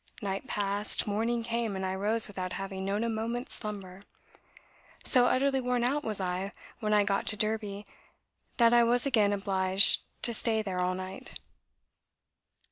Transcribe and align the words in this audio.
Night 0.19 0.47
passed; 0.47 1.05
morning 1.05 1.43
came, 1.43 1.75
and 1.75 1.85
I 1.85 1.93
rose 1.93 2.27
without 2.27 2.53
having 2.53 2.83
known 2.83 3.03
a 3.03 3.07
moment's 3.07 3.53
slumber. 3.53 4.01
So 5.03 5.27
utterly 5.27 5.61
worn 5.61 5.83
out 5.83 6.03
was 6.03 6.19
I 6.19 6.53
when 6.79 6.91
I 6.91 7.03
got 7.03 7.27
to 7.27 7.37
Derby, 7.37 7.85
that 8.57 8.73
I 8.73 8.83
was 8.83 9.05
again 9.05 9.31
obliged 9.31 10.01
to 10.23 10.33
stay 10.33 10.63
there 10.63 10.81
all 10.81 10.95
night." 10.95 11.39